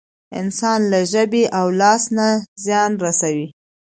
[0.39, 2.27] انسان له ژبې او لاس نه
[2.65, 3.47] زيان رسوي.